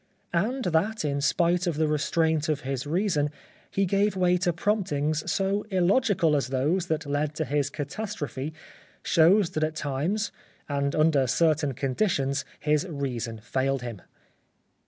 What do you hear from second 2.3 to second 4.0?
of his reason, he